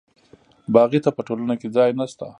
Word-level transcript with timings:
باغي 0.73 0.99
ته 1.05 1.09
په 1.17 1.21
ټولنه 1.27 1.55
کې 1.59 1.67
ځای 1.75 1.89
نشته. 1.99 2.25